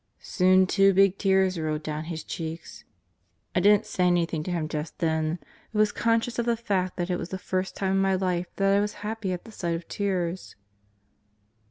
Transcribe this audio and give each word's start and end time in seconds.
Soon 0.23 0.65
two 0.65 0.95
big 0.95 1.19
tears 1.19 1.59
rolled 1.59 1.83
down 1.83 2.05
his 2.05 2.23
cheeks. 2.23 2.85
I 3.53 3.59
didn't 3.59 3.85
say 3.85 4.07
anything 4.07 4.41
to 4.41 4.51
him 4.51 4.67
just 4.67 4.97
then, 4.97 5.37
but 5.71 5.77
was 5.77 5.91
conscious 5.91 6.39
of 6.39 6.47
the 6.47 6.57
fact 6.57 6.97
that 6.97 7.11
it 7.11 7.19
was 7.19 7.29
the 7.29 7.37
first 7.37 7.75
time 7.75 7.91
in 7.91 7.97
my 7.99 8.15
life 8.15 8.47
that 8.55 8.75
I 8.75 8.79
was 8.81 8.93
happy 9.05 9.31
at 9.31 9.45
the 9.45 9.51
sight 9.51 9.75
of 9.75 9.87
tears. 9.87 10.55